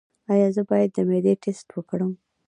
[0.31, 2.11] ایا زه باید د معدې ټسټ وکړم؟